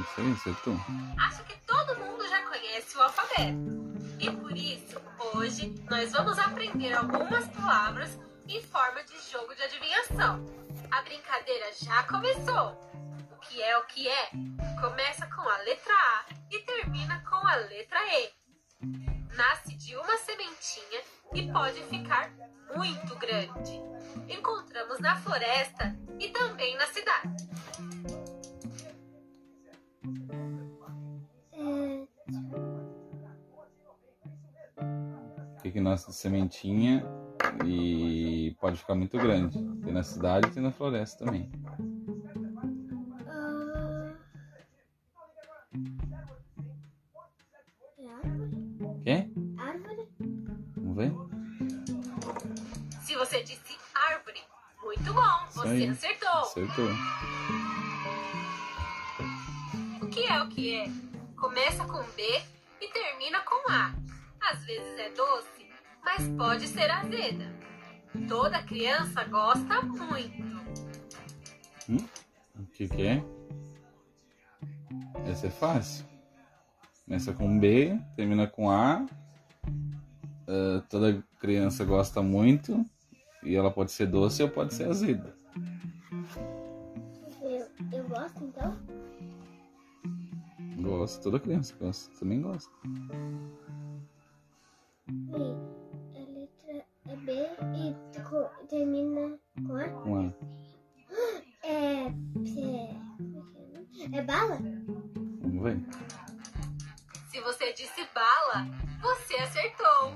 Isso 0.00 0.20
aí, 0.20 0.32
acertou. 0.32 0.76
Acho 1.18 1.44
que 1.44 1.56
todo 1.66 1.98
mundo 1.98 2.26
já 2.28 2.42
conhece 2.42 2.96
o 2.96 3.02
alfabeto. 3.02 3.82
E 4.18 4.30
por 4.30 4.56
isso, 4.56 5.00
hoje, 5.34 5.74
nós 5.90 6.12
vamos 6.12 6.38
aprender 6.38 6.92
algumas 6.94 7.46
palavras 7.48 8.18
em 8.48 8.62
forma 8.62 9.02
de 9.04 9.18
jogo 9.30 9.54
de 9.54 9.62
adivinhação. 9.62 10.44
A 10.90 11.02
brincadeira 11.02 11.72
já 11.74 12.02
começou. 12.04 12.78
O 13.30 13.40
que 13.40 13.62
é 13.62 13.76
o 13.78 13.84
que 13.86 14.08
é? 14.08 14.30
Começa 14.80 15.26
com 15.26 15.42
a 15.42 15.58
letra 15.58 15.94
A 15.94 16.24
e 16.50 16.58
termina 16.60 17.22
com 17.28 17.46
a 17.46 17.56
letra 17.56 17.98
E. 18.18 18.30
Nasce 19.36 19.74
de 19.74 19.96
uma 19.96 20.16
sementinha 20.18 21.02
e 21.34 21.50
pode 21.52 21.82
ficar 21.84 22.30
muito 22.74 23.14
grande. 23.16 23.80
Encontramos 24.28 25.00
na 25.00 25.16
floresta 25.16 25.96
e 26.18 26.28
também 26.28 26.76
na 26.76 26.86
cidade. 26.86 27.48
O 35.72 35.74
que, 35.74 35.78
que 35.78 35.84
nasce 35.84 36.08
de 36.08 36.14
sementinha 36.14 37.02
e 37.64 38.54
pode 38.60 38.76
ficar 38.76 38.94
muito 38.94 39.16
grande. 39.16 39.58
Tem 39.82 39.90
na 39.90 40.02
cidade 40.02 40.48
e 40.48 40.50
tem 40.50 40.62
na 40.62 40.70
floresta 40.70 41.24
também. 41.24 41.50
ah, 43.26 44.12
é 47.98 48.06
árvore? 48.10 49.02
Quê? 49.02 49.30
Árvore? 49.56 50.08
Vamos 50.76 50.94
ver? 50.94 51.12
Se 53.00 53.16
você 53.16 53.42
disse 53.42 53.78
árvore, 53.94 54.42
muito 54.82 55.14
bom, 55.14 55.46
Isso 55.48 55.58
você 55.58 55.68
aí. 55.68 55.88
acertou. 55.88 56.28
Acertou. 56.28 56.88
O 60.02 60.06
que 60.08 60.22
é 60.26 60.42
o 60.42 60.48
que 60.50 60.74
é? 60.74 60.84
Começa 61.34 61.82
com 61.86 62.02
B 62.14 62.42
e 62.78 62.88
termina 62.88 63.40
com 63.40 63.72
A. 63.72 63.94
Às 64.38 64.62
vezes 64.66 64.98
é 64.98 65.08
doce, 65.10 65.61
mas 66.02 66.28
pode 66.36 66.66
ser 66.68 66.90
azeda. 66.90 67.52
Toda 68.28 68.62
criança 68.62 69.24
gosta 69.24 69.82
muito. 69.82 70.42
Hum? 71.88 72.04
O 72.58 72.66
que, 72.66 72.88
que 72.88 73.06
é? 73.06 73.24
Essa 75.26 75.46
é 75.46 75.50
fácil. 75.50 76.04
Começa 77.04 77.32
com 77.32 77.58
B, 77.58 77.98
termina 78.16 78.46
com 78.46 78.70
A. 78.70 79.06
Ah, 80.46 80.82
toda 80.88 81.24
criança 81.38 81.84
gosta 81.84 82.22
muito. 82.22 82.84
E 83.42 83.56
ela 83.56 83.70
pode 83.70 83.90
ser 83.90 84.06
doce 84.06 84.42
ou 84.42 84.48
pode 84.48 84.74
ser 84.74 84.88
azeda. 84.88 85.34
Eu, 87.40 87.66
eu 87.92 88.08
gosto 88.08 88.44
então? 88.44 88.78
Gosta, 90.80 91.22
toda 91.22 91.40
criança 91.40 91.74
gosta. 91.80 92.14
Também 92.18 92.40
gosta. 92.40 92.70
E 95.08 95.81
é 97.08 97.16
B 97.16 97.32
e 97.74 98.66
termina 98.68 99.38
com 99.66 99.76
A? 99.76 99.88
Com 99.88 100.16
A. 100.16 100.32
É. 101.64 101.72
É, 101.72 102.04
é 102.04 103.02
é? 104.14 104.18
É 104.18 104.22
bala? 104.22 104.58
Vamos 105.40 105.62
ver? 105.62 105.80
Se 107.30 107.40
você 107.40 107.72
disse 107.72 108.06
bala, 108.14 108.66
você 109.00 109.34
acertou. 109.36 110.12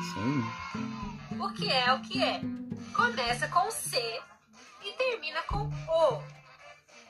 Isso 0.00 0.18
aí. 0.18 1.40
O 1.40 1.52
que 1.52 1.70
é 1.70 1.92
o 1.92 2.00
que 2.02 2.22
é? 2.22 2.40
Começa 2.94 3.48
com 3.48 3.70
C 3.70 3.98
e 4.82 4.92
termina 4.92 5.42
com 5.42 5.68
O. 5.68 6.22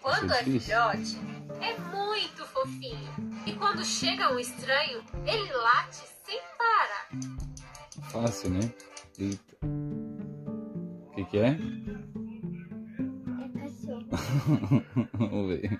Quando 0.00 0.32
é 0.32 0.42
Difícil. 0.42 0.60
filhote, 0.60 1.16
é 1.60 1.78
muito 1.78 2.44
fofinho. 2.46 3.14
E 3.46 3.54
quando 3.54 3.84
chega 3.84 4.32
um 4.32 4.38
estranho, 4.38 5.04
ele 5.24 5.52
late 5.52 6.02
sem 6.24 6.40
parar. 6.58 7.45
Fácil, 8.22 8.48
né? 8.48 8.72
Eita. 9.18 9.56
O 9.62 11.10
que, 11.14 11.24
que 11.26 11.38
é? 11.38 11.48
É 11.48 11.58
cachorro. 13.60 14.08
Vamos 15.12 15.48
ver. 15.48 15.78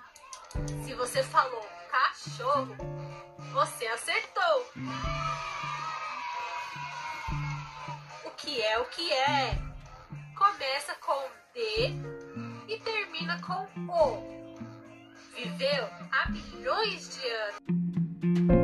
Se 0.84 0.92
você 0.92 1.22
falou 1.22 1.64
cachorro, 1.90 2.76
você 3.54 3.86
acertou. 3.86 4.66
O 8.26 8.30
que 8.36 8.60
é 8.60 8.78
o 8.80 8.84
que 8.84 9.10
é? 9.10 9.58
Começa 10.36 10.94
com 11.00 11.30
D 11.54 11.94
e 12.68 12.78
termina 12.80 13.40
com 13.40 13.66
O. 13.90 14.22
Viveu 15.34 15.88
há 16.12 16.30
milhões 16.30 17.16
de 17.16 17.26
anos. 17.30 18.55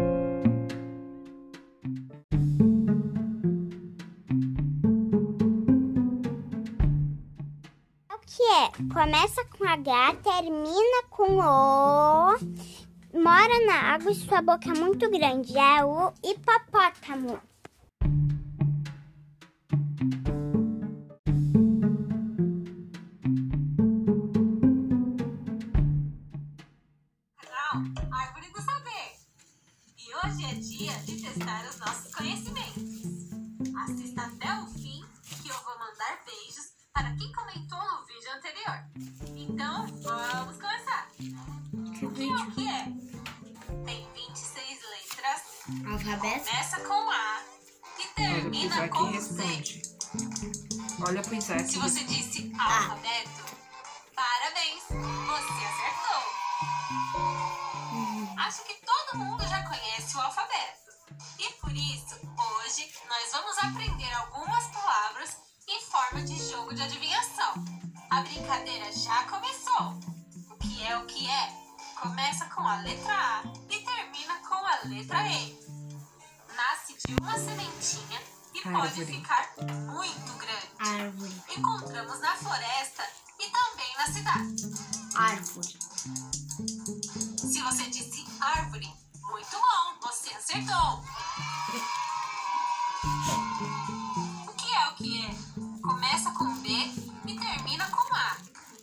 É? 8.52 8.70
Começa 8.92 9.44
com 9.46 9.66
H, 9.66 10.14
termina 10.22 11.02
com 11.10 11.38
O, 11.38 12.38
mora 13.18 13.66
na 13.66 13.94
água 13.94 14.12
e 14.12 14.14
sua 14.14 14.42
boca 14.42 14.68
é 14.68 14.78
muito 14.78 15.10
grande. 15.10 15.56
É 15.56 15.84
o 15.84 16.12
hipopótamo. 16.22 17.40
Se 51.72 51.78
você 51.78 52.04
disse 52.04 52.52
alfabeto, 52.60 53.56
parabéns, 54.14 54.82
você 54.90 55.64
acertou. 55.64 56.22
Acho 58.36 58.62
que 58.64 58.74
todo 58.84 59.18
mundo 59.18 59.42
já 59.48 59.62
conhece 59.62 60.14
o 60.14 60.20
alfabeto. 60.20 60.92
E 61.38 61.50
por 61.54 61.72
isso, 61.72 62.20
hoje 62.60 62.92
nós 63.08 63.32
vamos 63.32 63.56
aprender 63.56 64.12
algumas 64.12 64.66
palavras 64.66 65.38
em 65.66 65.80
forma 65.80 66.20
de 66.20 66.46
jogo 66.50 66.74
de 66.74 66.82
adivinhação. 66.82 67.54
A 68.10 68.20
brincadeira 68.20 68.92
já 68.92 69.24
começou. 69.24 69.98
O 70.50 70.56
que 70.58 70.84
é 70.84 70.98
o 70.98 71.06
que 71.06 71.26
é? 71.26 71.54
Começa 72.02 72.44
com 72.50 72.68
a 72.68 72.82
letra 72.82 73.14
A 73.14 73.44
e 73.70 73.80
termina 73.80 74.34
com 74.46 74.56
a 74.56 74.80
letra 74.84 75.26
E. 75.26 75.58
Nasce 76.54 76.98
de 77.06 77.14
uma 77.18 77.38
sementinha 77.38 78.20
e 78.64 78.70
pode 78.70 78.76
Árvore. 78.76 79.06
ficar 79.06 79.52
muito 79.58 80.32
grande 80.34 80.68
Árvore. 80.78 81.42
encontramos 81.56 82.20
na 82.20 82.36
floresta 82.36 83.02
e 83.40 83.50
também 83.50 83.96
na 83.98 84.06
cidade. 84.06 84.54
Árvore. 85.16 85.78
Se 87.38 87.60
você 87.60 87.84
disse 87.90 88.24
árvore, 88.40 88.88
muito 89.22 89.50
bom, 89.50 90.08
você 90.08 90.30
acertou. 90.34 91.02
O 94.48 94.52
que 94.54 94.72
é 94.72 94.88
o 94.88 94.94
que 94.94 95.26
é? 95.26 95.34
Começa 95.82 96.30
com 96.32 96.54
B 96.60 96.68
e 97.26 97.38
termina 97.38 97.90
com 97.90 98.14
A. 98.14 98.36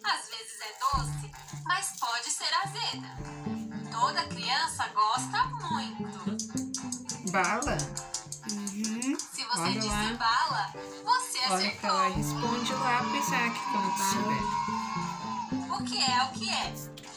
Às 0.03 0.27
vezes 0.27 0.59
é 0.61 0.77
doce, 0.79 1.31
mas 1.65 1.97
pode 1.99 2.29
ser 2.29 2.53
azeda. 2.63 3.17
Toda 3.91 4.27
criança 4.27 4.87
gosta 4.89 5.45
muito. 5.69 7.31
Bala? 7.31 7.77
Se 9.59 9.65
você 9.65 9.71
Olha 9.71 9.79
disse 9.81 10.13
lá. 10.13 10.13
bala, 10.13 10.73
você 11.03 11.39
Olha 11.49 11.71
pra 11.81 11.91
lá 11.91 12.07
acertou. 12.07 12.15
responde 12.15 12.73
lá 12.75 12.97
pro 12.99 13.15
Isaac 13.17 13.59
quando 13.71 13.93
tu 13.95 14.03
souber. 14.13 15.75
O 15.75 15.83
que 15.83 15.97
é 16.01 16.23
o 16.23 16.31
que 16.31 16.49
é? 16.49 16.73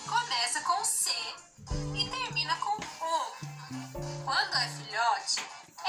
Começa 0.09 0.61
com 0.63 0.85
C 0.85 1.11
e 1.95 2.09
termina 2.09 2.57
com 2.57 2.73
O. 3.05 4.25
Quando 4.25 4.55
é 4.57 4.69
filhote, 4.69 5.45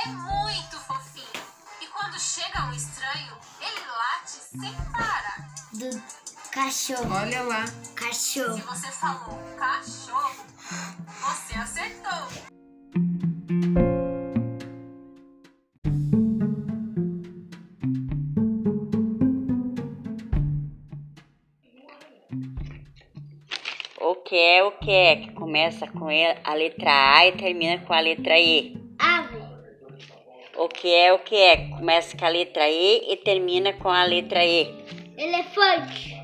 é 0.05 0.07
muito 0.09 0.77
fofinho. 0.81 1.43
E 1.81 1.87
quando 1.87 2.19
chega 2.19 2.65
um 2.65 2.73
estranho, 2.73 3.35
ele 3.59 3.85
late 3.87 4.39
sem 4.59 4.73
parar. 4.91 5.49
Du- 5.73 6.03
Cachorro. 6.51 7.15
Olha 7.15 7.41
lá. 7.41 7.65
Cachorro. 7.95 8.55
Se 8.57 8.61
você 8.61 8.91
falou 8.91 9.39
cachorro, 9.57 10.45
você 11.19 11.55
acertou. 11.57 12.27
Que 24.33 24.37
é 24.39 24.63
o 24.63 24.71
que 24.71 24.89
é? 24.89 25.15
Que 25.17 25.31
começa 25.33 25.85
com 25.85 26.07
a 26.43 26.53
letra 26.55 27.17
A 27.17 27.27
e 27.27 27.33
termina 27.33 27.77
com 27.85 27.93
a 27.93 27.99
letra 27.99 28.39
E. 28.39 28.75
Ave. 28.97 29.37
O 30.57 30.67
que 30.67 30.91
é 30.91 31.13
o 31.13 31.19
que 31.19 31.35
é? 31.35 31.57
Que 31.57 31.69
começa 31.69 32.17
com 32.17 32.25
a 32.25 32.29
letra 32.29 32.67
E 32.67 33.13
e 33.13 33.17
termina 33.17 33.73
com 33.73 33.89
a 33.89 34.03
letra 34.03 34.43
E. 34.43 34.73
Elefante. 35.15 36.22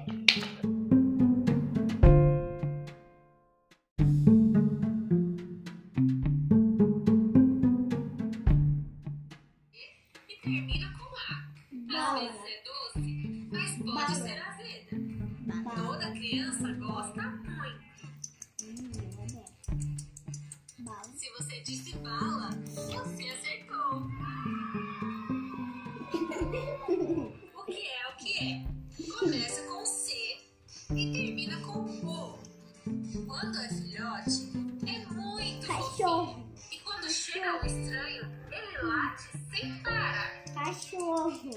Chega 37.31 37.61
um 37.61 37.65
estranho, 37.65 38.23
ele 38.51 38.77
late 38.81 39.29
sem 39.51 39.83
parar. 39.83 40.43
Cachorro. 40.51 41.51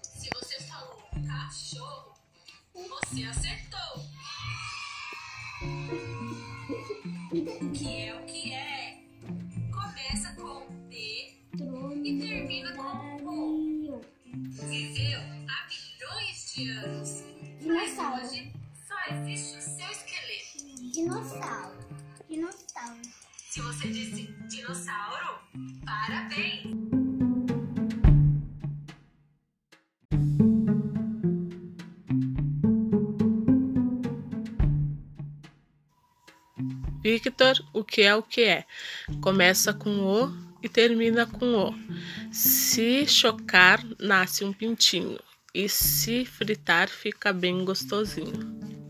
Se 0.00 0.30
você 0.32 0.60
falou 0.62 1.02
cachorro, 1.26 2.14
você 2.72 3.24
acertou. 3.24 4.06
O 7.32 7.72
que 7.72 8.02
é 8.02 8.14
o 8.14 8.24
que 8.26 8.52
é? 8.52 9.02
Começa 9.72 10.32
com 10.36 10.68
D 10.88 11.34
e 12.04 12.18
termina 12.20 12.72
com 12.76 13.16
O. 13.26 14.00
Viveu 14.32 15.20
há 15.48 15.68
milhões 15.68 16.54
de 16.54 16.70
anos. 16.70 17.24
Mas 17.60 17.98
hoje 17.98 18.52
só 18.86 18.94
existe 19.14 19.58
o 19.58 19.62
seu 19.62 19.90
esqueleto. 19.90 20.92
Dinossauro. 20.92 21.78
Dinossauro. 22.28 23.15
Se 23.56 23.62
você 23.62 23.88
disse 23.88 24.28
dinossauro, 24.50 25.38
parabéns! 25.82 26.76
Victor, 37.02 37.54
o 37.72 37.82
que 37.82 38.02
é 38.02 38.14
o 38.14 38.22
que 38.22 38.42
é? 38.42 38.66
Começa 39.22 39.72
com 39.72 40.00
o 40.00 40.30
e 40.62 40.68
termina 40.68 41.24
com 41.24 41.70
o. 41.70 41.74
Se 42.30 43.06
chocar, 43.06 43.82
nasce 43.98 44.44
um 44.44 44.52
pintinho. 44.52 45.18
E 45.54 45.66
se 45.66 46.26
fritar, 46.26 46.90
fica 46.90 47.32
bem 47.32 47.64
gostosinho. 47.64 48.85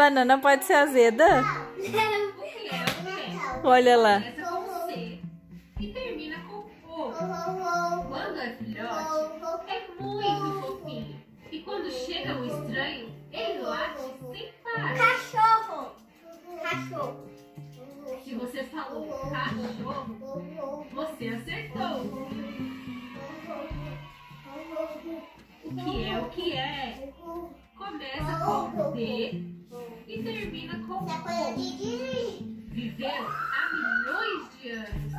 Banana 0.00 0.38
pode 0.38 0.64
ser 0.64 0.74
azeda? 0.74 1.26
É? 3.62 3.66
Olha 3.66 3.96
lá. 3.96 4.22
Com 30.90 31.04
O. 31.04 31.54
Viveu 32.72 33.28
há 33.28 33.72
milhões 33.72 34.60
de 34.60 34.70
anos, 34.70 35.12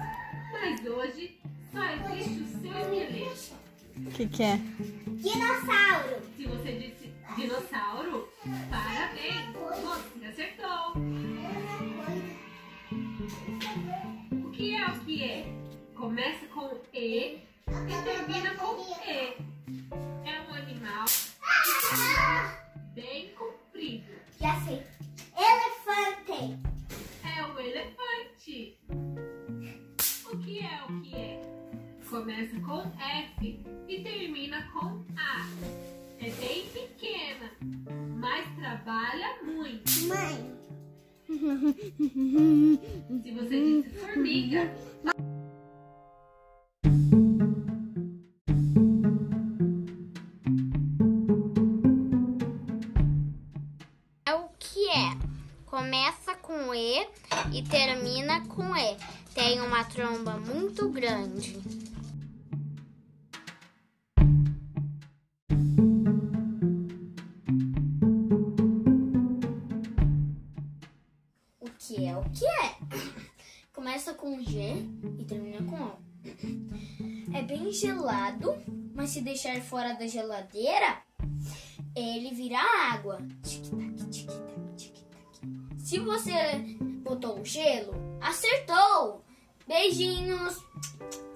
mas 0.51 0.85
hoje 0.85 1.39
só 1.71 1.81
existe 2.11 2.43
o 2.43 2.47
seu 2.59 2.71
esqueleto. 2.71 3.55
O 3.97 4.11
que, 4.11 4.27
que 4.27 4.43
é? 4.43 4.57
Dinossauro. 5.07 6.21
Se 6.35 6.45
você 6.45 6.71
disse 6.73 7.13
dinossauro, 7.37 8.27
parabéns, 8.69 9.55
você 9.55 10.25
acertou. 10.25 10.93
O 14.43 14.51
que 14.51 14.75
é 14.75 14.87
o 14.87 14.99
que 14.99 15.23
é? 15.23 15.45
Começa 15.95 16.45
com 16.47 16.81
E 16.93 17.39
e 17.67 18.03
termina 18.03 18.55
com 18.55 18.75
E. 19.07 19.37
É 20.25 20.41
um 20.49 20.53
animal 20.53 21.05
bem 22.93 23.29
comprido. 23.35 24.11
Já 24.39 24.59
sei. 24.61 24.90
Elefante. 25.41 26.59
É 27.25 27.43
um 27.47 27.59
elefante. 27.59 28.77
O 30.31 30.37
que 30.37 30.59
é 30.59 30.83
o 30.87 31.01
que 31.01 31.15
é? 31.15 31.41
Começa 32.07 32.59
com 32.59 32.81
F 32.99 33.65
e 33.87 34.03
termina 34.03 34.69
com 34.71 35.03
A. 35.17 35.47
É 36.19 36.29
bem 36.29 36.67
pequena, 36.67 37.51
mas 38.17 38.45
trabalha 38.55 39.41
muito. 39.43 39.91
Mãe. 40.07 40.61
Se 43.23 43.31
você 43.31 43.81
disse 43.81 43.89
formiga, 43.97 44.71
O 61.31 61.35
que 71.77 72.05
é 72.05 72.17
o 72.17 72.23
que 72.31 72.45
é? 72.45 72.75
Começa 73.71 74.13
com 74.13 74.41
G 74.43 74.73
e 75.17 75.23
termina 75.23 75.63
com 75.63 75.81
O. 75.81 75.97
É 77.33 77.41
bem 77.41 77.71
gelado, 77.71 78.61
mas 78.93 79.11
se 79.11 79.21
deixar 79.21 79.61
fora 79.61 79.93
da 79.93 80.05
geladeira, 80.07 81.01
ele 81.95 82.35
vira 82.35 82.59
água. 82.91 83.19
Tic-tac, 83.41 84.09
tic-tac, 84.09 84.75
tic-tac. 84.75 85.79
Se 85.79 85.97
você 85.99 86.57
botou 87.01 87.39
o 87.39 87.45
gelo, 87.45 87.93
acertou! 88.19 89.23
Beijinhos! 89.65 90.70
Thank 90.83 91.13
you. 91.15 91.30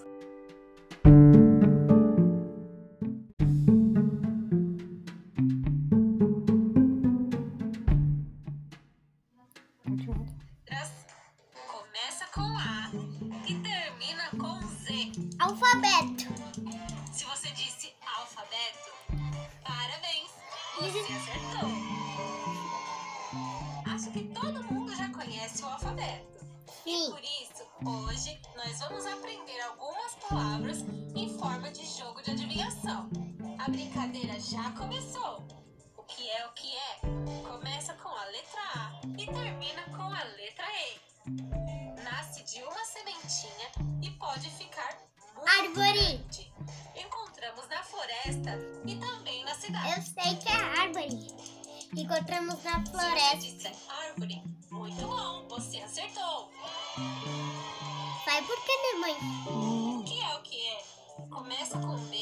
Né, 58.93 58.99
mãe? 58.99 59.15
O 59.47 60.03
que 60.03 60.19
é 60.21 60.35
o 60.35 60.41
que 60.41 60.67
é? 60.67 60.81
Começa 61.29 61.77
com 61.79 61.97
B 62.07 62.15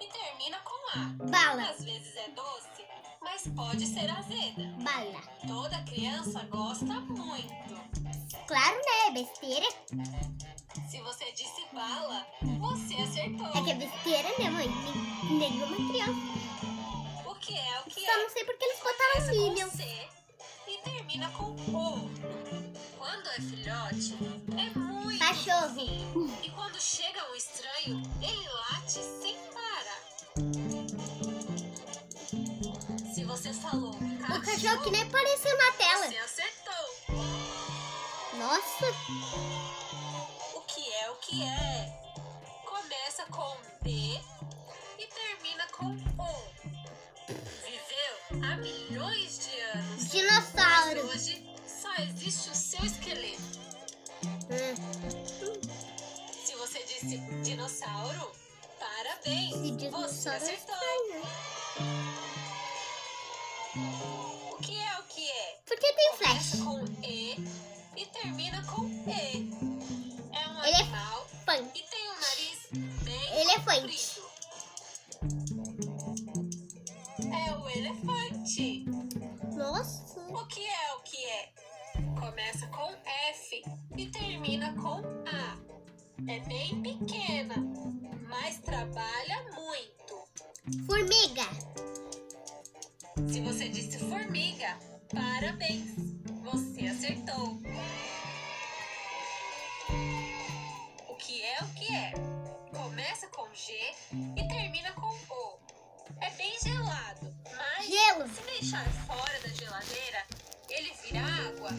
e 0.00 0.06
termina 0.06 0.58
com 0.60 0.74
A. 0.98 1.28
Bala. 1.30 1.62
Às 1.70 1.84
vezes 1.84 2.16
é 2.16 2.28
doce, 2.30 2.84
mas 3.20 3.42
pode 3.54 3.86
ser 3.86 4.10
azeda. 4.10 4.64
Bala. 4.82 5.20
Toda 5.46 5.82
criança 5.84 6.42
gosta 6.44 6.84
muito. 6.84 7.80
Claro, 8.46 8.76
né? 8.76 9.10
Besteira. 9.12 9.66
Se 10.88 11.00
você 11.00 11.30
disse 11.32 11.64
bala, 11.72 12.26
você 12.58 12.94
acertou. 12.96 13.46
É 13.48 13.62
que 13.64 13.70
é 13.70 13.74
besteira, 13.74 14.28
né, 14.38 14.50
mãe? 14.50 14.68
Nem- 14.68 15.38
Nenhuma 15.38 15.76
criança. 15.76 16.20
O 17.26 17.34
que 17.36 17.56
é 17.56 17.80
o 17.80 17.84
que 17.90 18.04
Só 18.04 18.10
é? 18.12 18.16
não 18.22 18.30
sei 18.30 18.44
porque 18.44 18.64
eles 18.64 18.78
botaram 18.78 19.20
Começa 19.26 20.19
termina 21.10 21.28
com 21.30 21.44
O. 21.44 22.10
Quando 22.96 23.26
é 23.28 23.40
filhote, 23.40 24.16
é 24.56 24.78
muito 24.78 25.18
Cachorro. 25.18 25.68
fofinho. 25.74 26.38
E 26.42 26.50
quando 26.50 26.80
chega 26.80 27.20
um 27.30 27.34
estranho, 27.34 28.02
ele 28.22 28.48
late 28.48 28.92
sem 28.92 29.36
parar. 29.52 30.00
Se 33.12 33.24
você 33.24 33.52
falou 33.52 33.90
O 33.92 34.42
cachorro 34.42 34.82
que 34.84 34.90
nem 34.90 35.02
apareceu 35.02 35.56
na 35.58 35.72
tela. 35.72 36.06
você 36.06 36.18
acertou. 36.18 37.16
Nossa. 38.38 38.86
O 40.54 40.60
que 40.62 40.92
é 40.92 41.10
o 41.10 41.14
que 41.16 41.42
é? 41.42 42.00
Começa 42.64 43.24
com 43.26 43.56
D 43.82 43.90
e 44.98 45.06
termina 45.08 45.66
com 45.72 45.86
O. 46.22 46.50
Há 48.32 48.56
milhões 48.56 49.38
de 49.48 49.60
anos. 49.60 49.90
Mas 49.98 50.10
Dinossauro. 50.10 51.06
hoje 51.08 51.44
só 51.66 51.94
existe 52.02 52.50
o 52.50 52.54
seu 52.54 52.84
esqueleto. 52.84 53.42
Hum. 54.50 54.74
Se 56.44 56.54
você 56.56 56.82
disse 56.84 57.18
dinossauro, 57.42 58.32
parabéns. 58.78 59.54
Esse 59.54 59.60
Você 59.70 59.76
dinossauro 59.76 60.44
é 60.44 60.54
acertou. 60.54 60.74
estranho. 60.74 61.22
O 64.52 64.56
que 64.62 64.78
é 64.78 64.98
o 64.98 65.02
que 65.04 65.30
é? 65.30 65.58
Por 65.66 65.76
que 65.78 65.92
tem 65.92 66.10
Começa 66.18 66.56
flash? 66.56 66.64
com 66.64 66.84
E 67.04 67.36
e 67.96 68.06
termina 68.06 68.62
com 68.66 68.84
E. 69.08 69.50
É 70.32 70.48
um 70.48 70.64
Ele 70.64 70.76
é 70.76 70.80
animal 70.80 71.26
Fã. 71.44 71.56
e 71.56 71.82
tem 71.82 72.10
um 72.10 72.20
nariz 72.20 72.58
bem 73.02 73.40
Elefante. 73.40 73.80
comprido. 73.80 74.19
Com 84.74 85.02
A. 85.26 85.58
É 86.28 86.40
bem 86.40 86.82
pequena, 86.82 87.56
mas 88.28 88.58
trabalha 88.58 89.42
muito. 89.54 90.86
Formiga. 90.86 91.44
Se 93.32 93.40
você 93.40 93.68
disse 93.68 93.98
formiga, 93.98 94.78
parabéns, 95.12 95.94
você 96.42 96.86
acertou. 96.86 97.58
O 101.08 101.14
que 101.16 101.42
é 101.42 101.62
o 101.62 101.74
que 101.74 101.94
é? 101.94 102.12
Começa 102.76 103.26
com 103.28 103.52
G 103.54 103.72
e 104.36 104.48
termina 104.48 104.92
com 104.92 105.08
O. 105.08 105.58
É 106.20 106.30
bem 106.30 106.58
gelado, 106.62 107.34
mas 107.56 107.86
Gelo. 107.86 108.28
se 108.28 108.42
deixar 108.42 108.84
fora 109.06 109.40
da 109.40 109.48
geladeira, 109.48 110.26
ele 110.68 110.92
vira 111.02 111.20
água. 111.20 111.70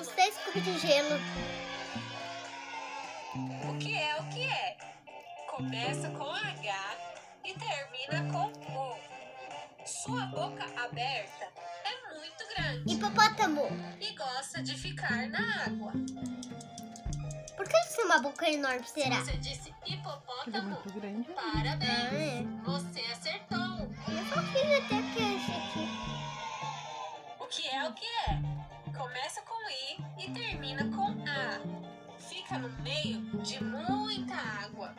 uns 0.00 0.06
seis 0.08 0.38
cubos 0.38 0.64
de 0.64 0.78
gelo. 0.78 1.20
O 3.70 3.78
que 3.78 3.94
é 3.98 4.16
o 4.20 4.24
que 4.28 4.44
é? 4.44 4.76
Começa 5.50 6.10
com 6.10 6.30
H 6.30 6.96
e 7.44 7.54
termina 7.54 8.32
com 8.32 8.46
O. 8.78 8.96
Sua 9.84 10.26
boca 10.26 10.64
aberta 10.84 11.44
é 11.84 12.14
muito 12.14 12.46
grande 12.54 12.94
Hipopótamo. 12.94 13.66
e 14.00 14.12
gosta 14.14 14.62
de 14.62 14.74
ficar 14.74 15.28
na 15.28 15.64
água. 15.64 15.92
Por 17.56 17.68
que 17.68 17.76
isso 17.78 18.00
é 18.00 18.04
uma 18.04 18.18
boca 18.20 18.48
enorme, 18.50 18.86
será? 18.86 19.16
Você 19.20 19.36
disse 19.38 19.74
hipopótamo? 19.86 20.78
grande. 20.94 21.28
Ah, 21.36 21.52
Parabéns, 21.54 22.12
é. 22.12 22.44
você 22.64 23.00
acertou. 23.12 23.90
Eu 24.08 24.24
só 24.32 24.42
fiz 24.52 24.62
até 24.78 25.02
que 25.12 25.22
é 25.22 25.36
esse 25.36 25.50
aqui. 25.50 25.88
O 27.40 27.46
que 27.46 27.68
é 27.68 27.88
o 27.88 27.92
que 27.92 28.06
é? 28.06 28.61
Começa 28.96 29.40
com 29.42 29.54
I 29.70 30.24
e 30.26 30.30
termina 30.32 30.84
com 30.94 31.24
A. 31.28 32.18
Fica 32.18 32.58
no 32.58 32.68
meio 32.82 33.20
de 33.42 33.62
muita 33.62 34.34
água. 34.34 34.94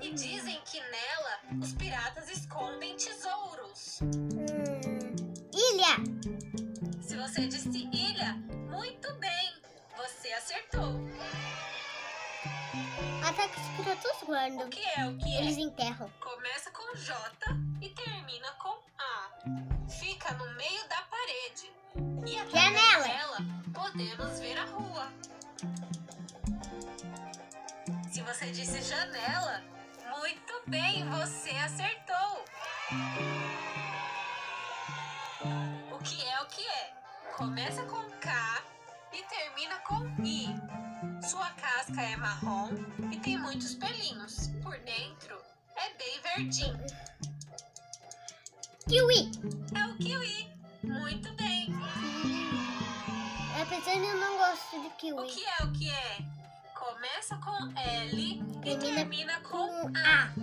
E 0.00 0.12
dizem 0.12 0.60
que 0.64 0.80
nela 0.80 1.40
os 1.62 1.72
piratas 1.72 2.28
escondem 2.30 2.96
tesouros. 2.96 4.00
Hum, 4.02 5.14
ilha. 5.52 7.00
Se 7.02 7.16
você 7.16 7.46
disse 7.46 7.88
ilha, 7.92 8.34
muito 8.70 9.12
bem, 9.14 9.54
você 9.96 10.32
acertou. 10.32 11.00
Até 13.26 13.48
que 13.48 13.60
os 13.60 13.68
piratas 13.76 14.22
O 14.22 14.26
guardam. 14.26 14.68
que 14.68 14.80
é 14.98 15.06
o 15.06 15.16
que 15.16 15.34
Eles 15.36 15.56
é? 15.56 15.60
enterram. 15.60 16.10
Começa 16.20 16.70
com 16.70 16.94
J 16.96 17.16
e 17.80 17.88
termina 17.90 18.52
você 28.44 28.50
disse 28.50 28.82
janela, 28.82 29.62
muito 30.18 30.52
bem, 30.66 31.08
você 31.08 31.50
acertou. 31.50 32.44
O 35.90 35.98
que 36.00 36.22
é 36.22 36.42
o 36.42 36.46
que 36.46 36.66
é? 36.66 36.92
Começa 37.38 37.82
com 37.84 38.10
K 38.20 38.62
e 39.14 39.22
termina 39.22 39.78
com 39.78 40.04
I. 40.22 40.48
Sua 41.26 41.48
casca 41.52 42.02
é 42.02 42.16
marrom 42.16 42.68
e 43.10 43.16
tem 43.18 43.38
muitos 43.38 43.76
pelinhos. 43.76 44.48
Por 44.62 44.78
dentro 44.80 45.40
é 45.76 45.94
bem 45.94 46.20
verdinho. 46.20 46.78
Kiwi. 48.86 49.30
É 49.74 49.86
o 49.86 49.96
kiwi. 49.96 50.50
Muito 50.82 51.32
bem. 51.32 51.74
Apesar 53.62 53.94
de 53.94 54.04
eu 54.06 54.16
não 54.18 54.36
gosto 54.36 54.82
de 54.82 54.86
O 54.86 54.90
kiwi. 54.90 55.26
que 55.28 55.44
é 55.46 55.64
o 55.64 55.72
que 55.72 55.90
é? 55.90 56.33
Começa 56.84 57.34
com 57.38 57.80
L 57.80 58.20
e 58.22 58.60
Termina 58.60 58.94
termina 58.94 59.40
com 59.40 59.68
com 59.68 59.88
A. 59.96 60.34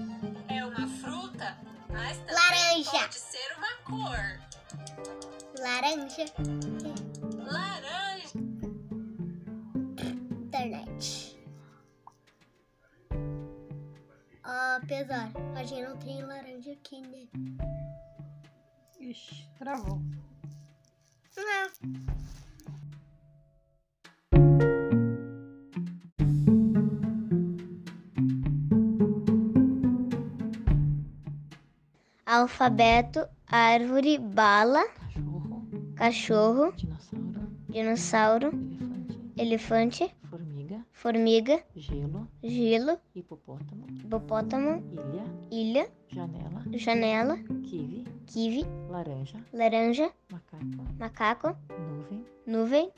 É 0.52 0.66
uma 0.66 0.88
fruta, 0.88 1.56
mas 1.88 2.18
também 2.18 2.34
Laranja. 2.34 2.92
pode 2.92 3.16
ser 3.16 3.58
uma 3.58 3.76
cor. 3.84 4.40
Laranja. 5.60 6.26
Laranja. 7.46 8.40
Internet. 10.42 11.40
Apesar, 14.44 15.32
a 15.56 15.64
gente 15.64 15.88
não 15.88 15.98
tem 15.98 16.24
laranja 16.24 16.72
aqui, 16.72 17.02
né? 17.02 17.28
Ixi, 19.00 19.48
travou. 19.60 20.02
Não. 21.38 22.41
Alfabeto, 32.32 33.28
árvore, 33.46 34.18
bala, 34.18 34.88
Cachorro, 35.98 36.72
cachorro, 36.72 36.74
dinossauro, 37.68 38.52
dinossauro, 38.52 38.52
elefante, 39.38 40.04
elefante, 40.06 40.16
formiga, 40.30 40.86
formiga, 40.94 41.64
gelo, 41.76 42.28
gelo, 42.42 42.98
hipopótamo, 43.14 43.86
hipopótamo, 44.02 44.82
ilha, 44.94 45.26
ilha, 45.52 45.88
janela, 46.08 46.64
janela, 46.72 47.38
kiwi, 47.66 48.06
kiwi, 48.28 48.64
laranja, 48.90 49.38
laranja, 49.52 50.10
macaco, 50.32 50.86
macaco, 51.00 51.58
nuvem, 51.78 52.26
nuvem, 52.48 52.92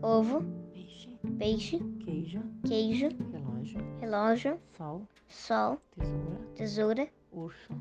ovo, 0.00 0.40
ovo, 0.40 0.42
peixe, 0.72 1.10
peixe, 1.38 1.78
queijo, 2.02 2.40
queijo, 2.66 3.08
relógio, 3.30 3.80
relógio, 4.00 4.58
sol, 4.78 5.02
sol, 5.28 5.78
tesoura, 5.94 6.38
tesoura, 6.56 7.17
Urso. 7.38 7.74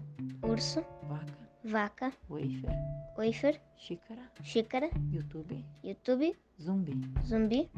Urso. 0.43 0.81
Vaca. 1.09 1.33
Vaca. 1.63 2.13
Wafer. 2.29 2.75
Wafer. 3.17 3.61
Xícara. 3.75 4.31
Xícara. 4.43 4.89
YouTube. 5.11 5.65
YouTube. 5.83 6.35
Zumbi. 6.59 6.93
Zumbi. 7.25 7.69